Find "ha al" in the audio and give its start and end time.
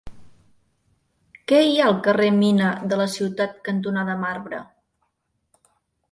1.81-1.99